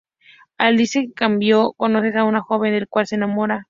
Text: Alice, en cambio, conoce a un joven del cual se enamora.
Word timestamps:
Alice, 0.57 0.97
en 0.97 1.11
cambio, 1.11 1.73
conoce 1.77 2.17
a 2.17 2.23
un 2.23 2.39
joven 2.41 2.73
del 2.73 2.87
cual 2.87 3.05
se 3.05 3.13
enamora. 3.17 3.59